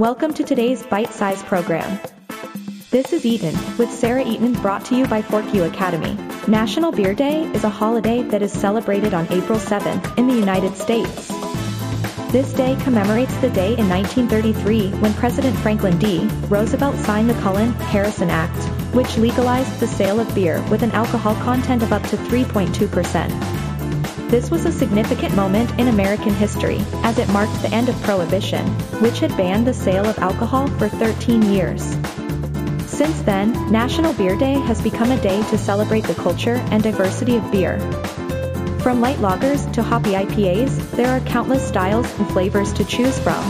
Welcome 0.00 0.32
to 0.32 0.44
today's 0.44 0.82
bite 0.82 1.12
sized 1.12 1.44
program. 1.44 2.00
This 2.90 3.12
is 3.12 3.26
Eaton, 3.26 3.54
with 3.76 3.92
Sarah 3.92 4.26
Eaton 4.26 4.54
brought 4.54 4.82
to 4.86 4.96
you 4.96 5.06
by 5.06 5.20
Fork 5.20 5.52
U 5.52 5.64
Academy. 5.64 6.14
National 6.48 6.90
Beer 6.90 7.12
Day 7.12 7.42
is 7.52 7.64
a 7.64 7.68
holiday 7.68 8.22
that 8.22 8.40
is 8.40 8.50
celebrated 8.50 9.12
on 9.12 9.30
April 9.30 9.58
7th 9.58 10.16
in 10.16 10.26
the 10.26 10.32
United 10.32 10.74
States. 10.74 11.28
This 12.32 12.50
day 12.54 12.78
commemorates 12.80 13.36
the 13.42 13.50
day 13.50 13.76
in 13.76 13.90
1933 13.90 14.88
when 15.02 15.12
President 15.12 15.54
Franklin 15.58 15.98
D. 15.98 16.26
Roosevelt 16.48 16.96
signed 16.96 17.28
the 17.28 17.38
Cullen-Harrison 17.42 18.30
Act, 18.30 18.56
which 18.94 19.18
legalized 19.18 19.80
the 19.80 19.86
sale 19.86 20.18
of 20.18 20.34
beer 20.34 20.62
with 20.70 20.82
an 20.82 20.92
alcohol 20.92 21.34
content 21.34 21.82
of 21.82 21.92
up 21.92 22.04
to 22.04 22.16
3.2%. 22.16 23.49
This 24.30 24.48
was 24.48 24.64
a 24.64 24.70
significant 24.70 25.34
moment 25.34 25.76
in 25.76 25.88
American 25.88 26.32
history, 26.32 26.78
as 27.02 27.18
it 27.18 27.28
marked 27.30 27.60
the 27.62 27.74
end 27.74 27.88
of 27.88 28.00
Prohibition, 28.02 28.64
which 29.02 29.18
had 29.18 29.36
banned 29.36 29.66
the 29.66 29.74
sale 29.74 30.06
of 30.06 30.16
alcohol 30.20 30.68
for 30.78 30.88
13 30.88 31.42
years. 31.42 31.82
Since 32.86 33.22
then, 33.22 33.72
National 33.72 34.12
Beer 34.12 34.36
Day 34.36 34.52
has 34.52 34.80
become 34.80 35.10
a 35.10 35.20
day 35.20 35.42
to 35.50 35.58
celebrate 35.58 36.04
the 36.04 36.14
culture 36.14 36.64
and 36.70 36.80
diversity 36.80 37.34
of 37.34 37.50
beer. 37.50 37.80
From 38.84 39.00
light 39.00 39.16
lagers 39.16 39.70
to 39.72 39.82
hoppy 39.82 40.10
IPAs, 40.10 40.92
there 40.92 41.08
are 41.08 41.20
countless 41.26 41.66
styles 41.66 42.06
and 42.20 42.30
flavors 42.30 42.72
to 42.74 42.84
choose 42.84 43.18
from. 43.18 43.42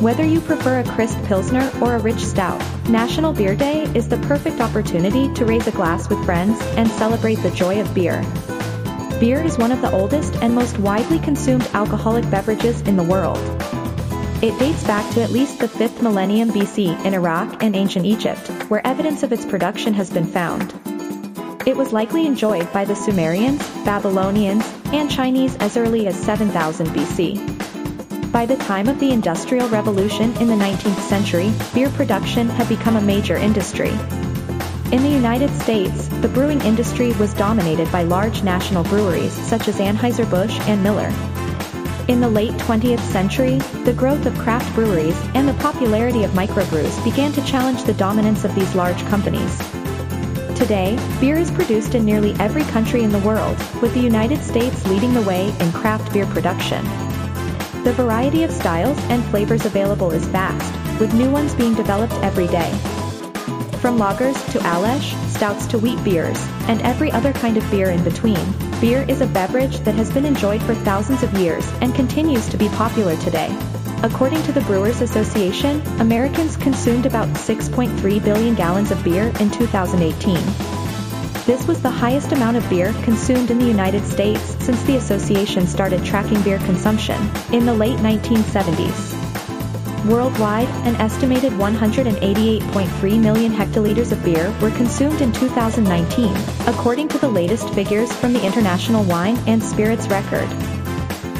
Whether 0.00 0.24
you 0.24 0.40
prefer 0.40 0.80
a 0.80 0.84
crisp 0.84 1.22
Pilsner 1.26 1.70
or 1.80 1.94
a 1.94 2.00
rich 2.00 2.18
stout, 2.18 2.60
National 2.88 3.32
Beer 3.32 3.54
Day 3.54 3.84
is 3.94 4.08
the 4.08 4.18
perfect 4.26 4.60
opportunity 4.60 5.32
to 5.34 5.44
raise 5.44 5.68
a 5.68 5.70
glass 5.70 6.08
with 6.08 6.24
friends 6.24 6.60
and 6.76 6.90
celebrate 6.90 7.36
the 7.36 7.52
joy 7.52 7.80
of 7.80 7.94
beer. 7.94 8.24
Beer 9.18 9.42
is 9.42 9.56
one 9.56 9.72
of 9.72 9.80
the 9.80 9.90
oldest 9.92 10.36
and 10.42 10.54
most 10.54 10.78
widely 10.78 11.18
consumed 11.18 11.66
alcoholic 11.72 12.30
beverages 12.30 12.82
in 12.82 12.96
the 12.96 13.02
world. 13.02 13.38
It 14.42 14.58
dates 14.58 14.84
back 14.84 15.10
to 15.14 15.22
at 15.22 15.30
least 15.30 15.58
the 15.58 15.68
5th 15.68 16.02
millennium 16.02 16.50
BC 16.50 17.02
in 17.02 17.14
Iraq 17.14 17.62
and 17.62 17.74
ancient 17.74 18.04
Egypt, 18.04 18.46
where 18.68 18.86
evidence 18.86 19.22
of 19.22 19.32
its 19.32 19.46
production 19.46 19.94
has 19.94 20.10
been 20.10 20.26
found. 20.26 20.74
It 21.64 21.78
was 21.78 21.94
likely 21.94 22.26
enjoyed 22.26 22.70
by 22.74 22.84
the 22.84 22.94
Sumerians, 22.94 23.66
Babylonians, 23.86 24.70
and 24.92 25.10
Chinese 25.10 25.56
as 25.56 25.78
early 25.78 26.06
as 26.06 26.14
7000 26.14 26.88
BC. 26.88 28.32
By 28.32 28.44
the 28.44 28.56
time 28.56 28.86
of 28.86 29.00
the 29.00 29.12
Industrial 29.12 29.66
Revolution 29.70 30.36
in 30.36 30.48
the 30.48 30.54
19th 30.54 31.00
century, 31.08 31.50
beer 31.72 31.88
production 31.92 32.50
had 32.50 32.68
become 32.68 32.96
a 32.96 33.00
major 33.00 33.36
industry. 33.36 33.92
In 34.92 35.02
the 35.02 35.10
United 35.10 35.50
States, 35.62 36.06
the 36.22 36.28
brewing 36.28 36.60
industry 36.60 37.12
was 37.14 37.34
dominated 37.34 37.90
by 37.90 38.04
large 38.04 38.44
national 38.44 38.84
breweries 38.84 39.32
such 39.32 39.66
as 39.66 39.80
Anheuser-Busch 39.80 40.60
and 40.60 40.80
Miller. 40.80 41.12
In 42.06 42.20
the 42.20 42.28
late 42.28 42.52
20th 42.52 43.00
century, 43.00 43.58
the 43.84 43.92
growth 43.92 44.26
of 44.26 44.38
craft 44.38 44.72
breweries 44.76 45.20
and 45.34 45.48
the 45.48 45.54
popularity 45.54 46.22
of 46.22 46.30
microbrews 46.30 47.02
began 47.02 47.32
to 47.32 47.44
challenge 47.44 47.82
the 47.82 47.94
dominance 47.94 48.44
of 48.44 48.54
these 48.54 48.76
large 48.76 49.04
companies. 49.06 49.58
Today, 50.56 50.96
beer 51.20 51.36
is 51.36 51.50
produced 51.50 51.96
in 51.96 52.04
nearly 52.04 52.34
every 52.38 52.62
country 52.62 53.02
in 53.02 53.10
the 53.10 53.18
world, 53.18 53.58
with 53.82 53.92
the 53.92 54.00
United 54.00 54.40
States 54.40 54.86
leading 54.86 55.14
the 55.14 55.22
way 55.22 55.48
in 55.58 55.72
craft 55.72 56.12
beer 56.12 56.26
production. 56.26 56.84
The 57.82 57.92
variety 57.96 58.44
of 58.44 58.52
styles 58.52 58.98
and 59.10 59.24
flavors 59.26 59.66
available 59.66 60.12
is 60.12 60.26
vast, 60.26 60.72
with 61.00 61.12
new 61.12 61.28
ones 61.28 61.56
being 61.56 61.74
developed 61.74 62.14
every 62.22 62.46
day. 62.46 62.95
From 63.80 63.98
lagers 63.98 64.40
to 64.52 64.58
ales, 64.66 65.04
stouts 65.32 65.66
to 65.66 65.78
wheat 65.78 66.02
beers, 66.02 66.42
and 66.66 66.80
every 66.82 67.12
other 67.12 67.32
kind 67.32 67.56
of 67.56 67.70
beer 67.70 67.90
in 67.90 68.02
between, 68.02 68.38
beer 68.80 69.04
is 69.06 69.20
a 69.20 69.26
beverage 69.26 69.78
that 69.80 69.94
has 69.96 70.10
been 70.10 70.24
enjoyed 70.24 70.62
for 70.62 70.74
thousands 70.74 71.22
of 71.22 71.32
years 71.34 71.70
and 71.82 71.94
continues 71.94 72.48
to 72.48 72.56
be 72.56 72.68
popular 72.70 73.16
today. 73.16 73.54
According 74.02 74.42
to 74.44 74.52
the 74.52 74.62
Brewers 74.62 75.02
Association, 75.02 75.80
Americans 76.00 76.56
consumed 76.56 77.06
about 77.06 77.28
6.3 77.28 78.24
billion 78.24 78.54
gallons 78.54 78.90
of 78.90 79.02
beer 79.04 79.32
in 79.40 79.50
2018. 79.50 80.34
This 81.44 81.66
was 81.68 81.80
the 81.80 81.90
highest 81.90 82.32
amount 82.32 82.56
of 82.56 82.68
beer 82.68 82.92
consumed 83.04 83.50
in 83.50 83.58
the 83.58 83.66
United 83.66 84.04
States 84.04 84.56
since 84.64 84.82
the 84.82 84.96
association 84.96 85.66
started 85.66 86.04
tracking 86.04 86.40
beer 86.42 86.58
consumption 86.60 87.20
in 87.52 87.66
the 87.66 87.74
late 87.74 87.98
1970s. 87.98 89.15
Worldwide, 90.08 90.68
an 90.86 90.94
estimated 90.96 91.52
188.3 91.54 93.20
million 93.20 93.50
hectoliters 93.50 94.12
of 94.12 94.24
beer 94.24 94.54
were 94.62 94.70
consumed 94.70 95.20
in 95.20 95.32
2019, 95.32 96.32
according 96.68 97.08
to 97.08 97.18
the 97.18 97.28
latest 97.28 97.68
figures 97.70 98.12
from 98.12 98.32
the 98.32 98.44
International 98.44 99.02
Wine 99.02 99.36
and 99.48 99.60
Spirits 99.60 100.06
Record. 100.06 100.48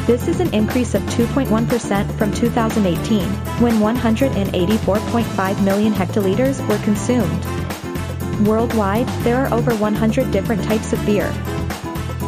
This 0.09 0.27
is 0.27 0.41
an 0.41 0.53
increase 0.53 0.95
of 0.95 1.03
2.1% 1.03 2.19
from 2.19 2.33
2018, 2.33 3.23
when 3.61 3.75
184.5 3.75 5.65
million 5.65 5.93
hectoliters 5.93 6.67
were 6.69 6.83
consumed. 6.85 7.45
Worldwide, 8.49 9.07
there 9.23 9.37
are 9.37 9.55
over 9.55 9.77
100 9.77 10.33
different 10.33 10.65
types 10.65 10.93
of 10.93 11.07
beer, 11.07 11.33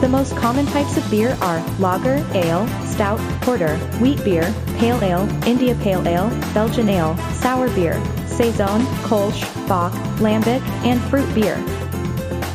the 0.00 0.08
most 0.08 0.36
common 0.36 0.64
types 0.66 0.96
of 0.96 1.10
beer 1.10 1.36
are 1.40 1.60
lager, 1.78 2.24
ale, 2.32 2.68
stout, 2.86 3.18
porter, 3.42 3.76
wheat 4.00 4.22
beer, 4.22 4.54
pale 4.76 5.02
ale, 5.02 5.28
India 5.44 5.74
pale 5.76 6.06
ale, 6.06 6.30
Belgian 6.54 6.88
ale, 6.88 7.16
sour 7.34 7.68
beer, 7.70 8.00
saison, 8.26 8.82
kolsch, 9.02 9.42
bock, 9.66 9.92
lambic, 10.20 10.62
and 10.84 11.00
fruit 11.02 11.32
beer. 11.34 11.56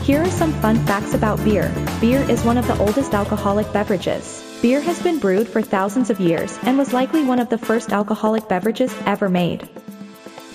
Here 0.04 0.22
are 0.22 0.32
some 0.32 0.54
fun 0.62 0.78
facts 0.86 1.14
about 1.14 1.44
beer. 1.44 1.74
Beer 2.00 2.22
is 2.30 2.44
one 2.44 2.58
of 2.58 2.68
the 2.68 2.78
oldest 2.80 3.14
alcoholic 3.14 3.72
beverages. 3.74 4.42
Beer 4.62 4.80
has 4.80 5.02
been 5.02 5.20
brewed 5.20 5.48
for 5.48 5.62
thousands 5.62 6.10
of 6.10 6.22
years 6.22 6.58
and 6.64 6.78
was 6.78 6.94
likely 6.94 7.24
one 7.24 7.40
of 7.40 7.50
the 7.50 7.58
first 7.58 7.92
alcoholic 7.92 8.48
beverages 8.48 8.96
ever 9.06 9.28
made. 9.28 9.68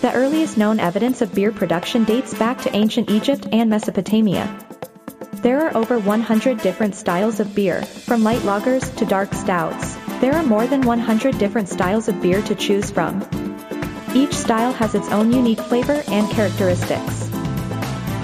The 0.00 0.12
earliest 0.15 0.56
known 0.56 0.81
evidence 0.81 1.20
of 1.20 1.34
beer 1.34 1.53
production 1.53 2.05
dates 2.05 2.32
back 2.32 2.62
to 2.62 2.75
ancient 2.75 3.10
Egypt 3.10 3.47
and 3.53 3.69
Mesopotamia, 3.69 4.49
there 5.41 5.66
are 5.66 5.76
over 5.76 5.99
100 5.99 6.60
different 6.62 6.94
styles 6.94 7.38
of 7.38 7.54
beer, 7.54 7.82
from 7.82 8.25
light 8.25 8.41
lagers 8.41 8.94
to 8.97 9.04
dark 9.04 9.32
stouts. 9.34 9.97
There 10.21 10.34
are 10.34 10.43
more 10.43 10.66
than 10.66 10.82
100 10.82 11.38
different 11.38 11.69
styles 11.69 12.09
of 12.09 12.21
beer 12.21 12.43
to 12.43 12.54
choose 12.54 12.91
from. 12.91 13.26
Each 14.15 14.32
style 14.32 14.72
has 14.72 14.94
its 14.94 15.09
own 15.10 15.32
unique 15.32 15.60
flavor 15.60 16.03
and 16.09 16.28
characteristics. 16.31 17.28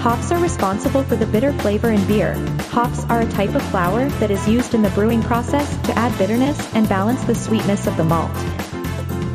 Hops 0.01 0.31
are 0.31 0.41
responsible 0.41 1.03
for 1.03 1.15
the 1.15 1.25
bitter 1.25 1.53
flavor 1.53 1.91
in 1.91 2.05
beer. 2.05 2.33
Hops 2.69 3.05
are 3.05 3.21
a 3.21 3.31
type 3.31 3.55
of 3.55 3.63
flower 3.69 4.09
that 4.19 4.31
is 4.31 4.47
used 4.47 4.73
in 4.73 4.81
the 4.81 4.89
brewing 4.91 5.23
process 5.23 5.77
to 5.87 5.97
add 5.97 6.15
bitterness 6.17 6.59
and 6.75 6.89
balance 6.89 7.23
the 7.23 7.35
sweetness 7.35 7.87
of 7.87 7.95
the 7.97 8.03
malt. 8.03 8.31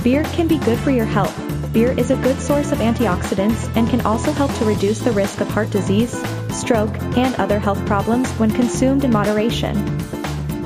Beer 0.05 0.25
can 0.25 0.47
be 0.47 0.59
good 0.59 0.79
for 0.79 0.91
your 0.91 1.07
health, 1.07 1.37
beer 1.73 1.93
is 1.93 2.11
a 2.11 2.17
good 2.17 2.41
source 2.41 2.73
of 2.73 2.79
antioxidants 2.79 3.75
and 3.77 3.89
can 3.89 4.01
also 4.01 4.33
help 4.33 4.53
to 4.55 4.65
reduce 4.65 4.99
the 4.99 5.13
risk 5.13 5.41
of 5.41 5.49
heart 5.49 5.71
disease, 5.71 6.21
stroke, 6.61 6.97
and 7.17 7.35
other 7.37 7.59
health 7.59 7.85
problems 7.87 8.31
when 8.33 8.51
consumed 8.51 9.05
in 9.05 9.11
moderation. 9.11 9.75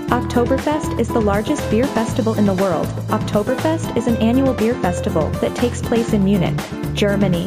Oktoberfest 0.08 1.00
is 1.00 1.08
the 1.08 1.20
largest 1.20 1.68
beer 1.70 1.86
festival 1.86 2.34
in 2.34 2.46
the 2.46 2.54
world. 2.54 2.86
Oktoberfest 3.08 3.96
is 3.96 4.06
an 4.06 4.16
annual 4.16 4.54
beer 4.54 4.74
festival 4.74 5.30
that 5.40 5.56
takes 5.56 5.80
place 5.80 6.12
in 6.12 6.24
Munich, 6.24 6.58
Germany. 6.94 7.46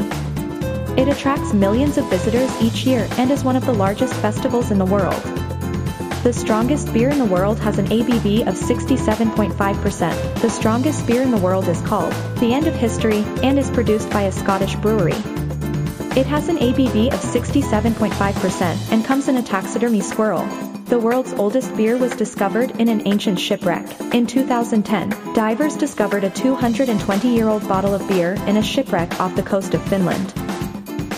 It 0.97 1.07
attracts 1.07 1.53
millions 1.53 1.97
of 1.97 2.09
visitors 2.09 2.51
each 2.61 2.85
year 2.85 3.07
and 3.11 3.29
is 3.29 3.43
one 3.43 3.55
of 3.55 3.65
the 3.65 3.73
largest 3.73 4.13
festivals 4.15 4.71
in 4.71 4.79
the 4.79 4.85
world. 4.85 5.21
The 6.23 6.33
strongest 6.33 6.91
beer 6.91 7.09
in 7.09 7.19
the 7.19 7.25
world 7.25 7.59
has 7.59 7.77
an 7.77 7.85
ABV 7.85 8.47
of 8.47 8.55
67.5%. 8.55 10.41
The 10.41 10.49
strongest 10.49 11.05
beer 11.07 11.21
in 11.21 11.31
the 11.31 11.37
world 11.37 11.67
is 11.69 11.79
called 11.81 12.11
The 12.39 12.53
End 12.53 12.67
of 12.67 12.73
History 12.73 13.23
and 13.43 13.57
is 13.57 13.69
produced 13.69 14.09
by 14.09 14.23
a 14.23 14.31
Scottish 14.31 14.75
brewery. 14.75 15.36
It 16.17 16.25
has 16.25 16.49
an 16.49 16.57
ABV 16.57 17.13
of 17.13 17.19
67.5% 17.19 18.91
and 18.91 19.05
comes 19.05 19.27
in 19.27 19.37
a 19.37 19.43
taxidermy 19.43 20.01
squirrel. 20.01 20.47
The 20.85 20.97
world's 20.97 21.33
oldest 21.33 21.77
beer 21.77 21.95
was 21.95 22.15
discovered 22.15 22.71
in 22.81 22.87
an 22.87 23.07
ancient 23.07 23.39
shipwreck. 23.39 23.85
In 24.15 24.25
2010, 24.25 25.35
divers 25.35 25.75
discovered 25.75 26.23
a 26.23 26.31
220-year-old 26.31 27.67
bottle 27.67 27.93
of 27.93 28.07
beer 28.07 28.33
in 28.47 28.57
a 28.57 28.63
shipwreck 28.63 29.19
off 29.19 29.35
the 29.35 29.43
coast 29.43 29.75
of 29.75 29.89
Finland. 29.89 30.29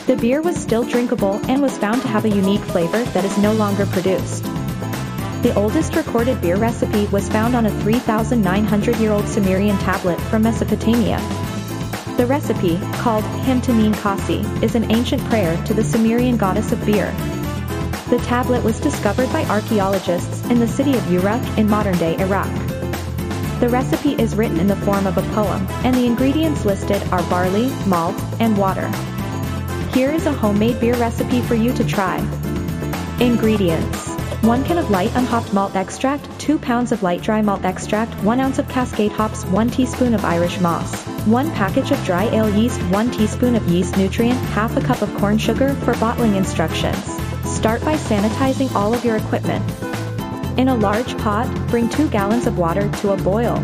The 0.06 0.18
beer 0.20 0.42
was 0.42 0.58
still 0.58 0.84
drinkable 0.84 1.40
and 1.50 1.62
was 1.62 1.78
found 1.78 2.02
to 2.02 2.10
have 2.10 2.26
a 2.26 2.30
unique 2.30 2.64
flavor 2.64 3.02
that 3.02 3.24
is 3.24 3.38
no 3.38 3.54
longer 3.54 3.86
produced. 3.86 4.44
The 5.44 5.54
oldest 5.56 5.96
recorded 5.96 6.42
beer 6.42 6.58
recipe 6.58 7.06
was 7.06 7.30
found 7.30 7.56
on 7.56 7.68
a 7.68 7.72
3,900-year-old 7.72 9.30
Sumerian 9.30 9.78
tablet 9.78 10.20
from 10.24 10.42
Mesopotamia. 10.42 11.20
The 12.20 12.26
recipe, 12.26 12.78
called 12.96 13.24
Hymn 13.46 13.62
to 13.62 13.72
Ninkasi, 13.72 14.44
is 14.62 14.76
an 14.76 14.92
ancient 14.92 15.24
prayer 15.30 15.56
to 15.64 15.74
the 15.74 15.86
Sumerian 15.86 16.36
goddess 16.36 16.74
of 16.74 16.86
beer. 16.86 17.10
The 18.10 18.22
tablet 18.26 18.62
was 18.62 18.82
discovered 18.82 19.32
by 19.32 19.46
archaeologists 19.46 20.44
in 20.48 20.60
the 20.60 20.68
city 20.68 20.98
of 20.98 21.10
Uruk 21.10 21.42
in 21.58 21.70
modern-day 21.70 22.18
Iraq. 22.18 22.54
The 23.62 23.70
recipe 23.70 24.22
is 24.22 24.36
written 24.36 24.60
in 24.60 24.68
the 24.68 24.76
form 24.76 25.08
of 25.08 25.18
a 25.18 25.22
poem, 25.34 25.66
and 25.86 25.96
the 25.96 26.06
ingredients 26.06 26.66
listed 26.66 27.02
are 27.14 27.24
barley, 27.30 27.70
malt, 27.88 28.22
and 28.42 28.58
water. 28.58 28.90
Here 29.94 30.12
is 30.12 30.26
a 30.26 30.34
homemade 30.34 30.82
beer 30.82 30.98
recipe 30.98 31.40
for 31.40 31.56
you 31.56 31.72
to 31.72 31.86
try. 31.86 32.18
Ingredients 33.22 34.09
1 34.44 34.64
can 34.64 34.78
of 34.78 34.90
light 34.90 35.14
unhopped 35.16 35.54
malt 35.54 35.76
extract, 35.76 36.26
2 36.40 36.58
pounds 36.58 36.94
of 36.94 37.04
light 37.04 37.22
dry 37.22 37.42
malt 37.42 37.66
extract, 37.66 38.14
1 38.24 38.40
ounce 38.40 38.58
of 38.58 38.70
cascade 38.70 39.12
hops, 39.12 39.44
1 39.44 39.70
teaspoon 39.70 40.14
of 40.14 40.24
Irish 40.24 40.62
moss, 40.62 41.04
1 41.26 41.52
package 41.52 41.92
of 41.92 42.02
dry 42.06 42.24
ale 42.28 42.50
yeast, 42.50 42.82
1 42.84 43.12
teaspoon 43.12 43.58
of 43.58 43.68
yeast 43.68 43.98
nutrient, 43.98 44.40
half 44.56 44.78
a 44.78 44.82
cup 44.82 45.02
of 45.02 45.14
corn 45.18 45.38
sugar 45.38 45.74
for 45.84 45.94
bottling 45.96 46.36
instructions. 46.36 47.04
Start 47.44 47.84
by 47.84 47.96
sanitizing 47.96 48.74
all 48.74 48.94
of 48.94 49.04
your 49.04 49.18
equipment. 49.18 49.64
In 50.58 50.70
a 50.70 50.76
large 50.76 51.18
pot, 51.18 51.54
bring 51.68 51.90
2 51.90 52.08
gallons 52.10 52.48
of 52.48 52.58
water 52.58 52.90
to 53.02 53.12
a 53.12 53.18
boil. 53.18 53.62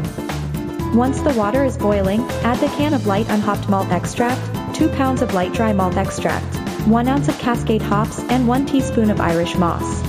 Once 0.93 1.21
the 1.21 1.33
water 1.37 1.63
is 1.63 1.77
boiling, 1.77 2.19
add 2.43 2.59
the 2.59 2.67
can 2.75 2.93
of 2.93 3.07
light 3.07 3.29
unhopped 3.29 3.69
malt 3.69 3.87
extract, 3.91 4.75
2 4.75 4.89
pounds 4.89 5.21
of 5.21 5.33
light 5.33 5.53
dry 5.53 5.71
malt 5.71 5.95
extract, 5.95 6.53
1 6.85 7.07
ounce 7.07 7.29
of 7.29 7.39
cascade 7.39 7.81
hops, 7.81 8.19
and 8.29 8.45
1 8.45 8.65
teaspoon 8.65 9.09
of 9.09 9.21
Irish 9.21 9.55
moss. 9.55 10.03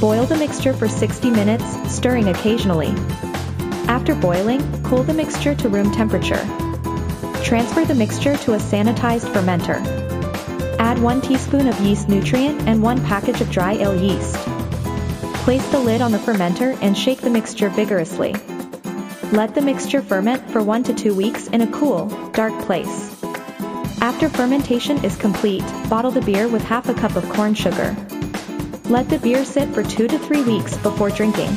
Boil 0.00 0.24
the 0.24 0.36
mixture 0.36 0.72
for 0.72 0.88
60 0.88 1.30
minutes, 1.30 1.94
stirring 1.94 2.28
occasionally. 2.28 2.88
After 3.86 4.14
boiling, 4.14 4.82
cool 4.82 5.02
the 5.02 5.12
mixture 5.12 5.54
to 5.54 5.68
room 5.68 5.92
temperature. 5.92 6.42
Transfer 7.44 7.84
the 7.84 7.94
mixture 7.94 8.34
to 8.38 8.54
a 8.54 8.56
sanitized 8.56 9.30
fermenter. 9.30 9.78
Add 10.78 11.02
1 11.02 11.20
teaspoon 11.20 11.68
of 11.68 11.78
yeast 11.80 12.08
nutrient 12.08 12.62
and 12.62 12.82
1 12.82 13.04
package 13.04 13.42
of 13.42 13.50
dry 13.50 13.74
ale 13.74 13.94
yeast. 13.94 14.34
Place 15.44 15.70
the 15.70 15.78
lid 15.78 16.00
on 16.00 16.12
the 16.12 16.18
fermenter 16.18 16.78
and 16.80 16.96
shake 16.96 17.20
the 17.20 17.28
mixture 17.28 17.68
vigorously. 17.68 18.34
Let 19.32 19.54
the 19.54 19.60
mixture 19.60 20.00
ferment 20.00 20.50
for 20.50 20.62
1 20.62 20.84
to 20.84 20.94
2 20.94 21.14
weeks 21.14 21.48
in 21.48 21.60
a 21.60 21.70
cool, 21.72 22.06
dark 22.32 22.58
place. 22.62 23.22
After 24.00 24.30
fermentation 24.30 25.04
is 25.04 25.14
complete, 25.16 25.64
bottle 25.90 26.10
the 26.10 26.22
beer 26.22 26.48
with 26.48 26.62
half 26.62 26.88
a 26.88 26.94
cup 26.94 27.16
of 27.16 27.28
corn 27.28 27.52
sugar. 27.52 27.94
Let 28.90 29.08
the 29.08 29.20
beer 29.20 29.44
sit 29.44 29.68
for 29.72 29.84
2 29.84 30.08
to 30.08 30.18
3 30.18 30.42
weeks 30.42 30.76
before 30.78 31.10
drinking. 31.10 31.54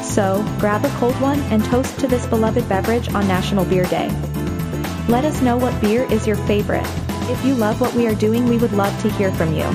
So, 0.00 0.42
grab 0.58 0.82
a 0.86 0.88
cold 0.96 1.14
one 1.20 1.38
and 1.52 1.62
toast 1.62 2.00
to 2.00 2.08
this 2.08 2.24
beloved 2.24 2.66
beverage 2.66 3.12
on 3.12 3.28
National 3.28 3.66
Beer 3.66 3.84
Day. 3.84 4.08
Let 5.06 5.26
us 5.26 5.42
know 5.42 5.58
what 5.58 5.78
beer 5.82 6.10
is 6.10 6.26
your 6.26 6.36
favorite. 6.36 6.86
If 7.28 7.44
you 7.44 7.54
love 7.54 7.78
what 7.78 7.92
we 7.92 8.06
are 8.06 8.14
doing, 8.14 8.48
we 8.48 8.56
would 8.56 8.72
love 8.72 8.98
to 9.02 9.10
hear 9.10 9.30
from 9.32 9.52
you. 9.52 9.66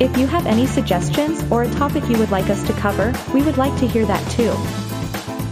If 0.00 0.16
you 0.18 0.26
have 0.26 0.44
any 0.46 0.66
suggestions 0.66 1.44
or 1.52 1.62
a 1.62 1.70
topic 1.74 2.02
you 2.08 2.18
would 2.18 2.32
like 2.32 2.50
us 2.50 2.66
to 2.66 2.72
cover, 2.72 3.14
we 3.32 3.44
would 3.44 3.56
like 3.56 3.78
to 3.78 3.86
hear 3.86 4.04
that 4.06 4.28
too. 4.32 4.50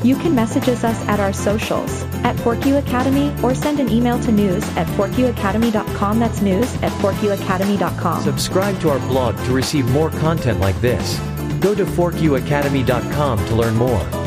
You 0.08 0.16
can 0.16 0.34
message 0.34 0.66
us 0.70 0.82
at 0.84 1.20
our 1.20 1.34
socials, 1.34 2.02
at 2.24 2.34
ForkU 2.36 2.78
Academy, 2.78 3.30
or 3.42 3.54
send 3.54 3.78
an 3.78 3.90
email 3.90 4.18
to 4.20 4.32
news 4.32 4.64
at 4.74 4.86
forkuacademy.com. 4.96 6.18
That's 6.18 6.40
news 6.40 6.74
at 6.76 6.92
forkuacademy.com. 6.92 8.22
Subscribe 8.22 8.80
to 8.80 8.88
our 8.88 9.00
blog 9.00 9.36
to 9.44 9.52
receive 9.52 9.86
more 9.90 10.08
content 10.08 10.60
like 10.60 10.80
this. 10.80 11.18
Go 11.60 11.74
to 11.74 11.84
forkuacademy.com 11.84 13.46
to 13.48 13.54
learn 13.54 13.74
more. 13.76 14.17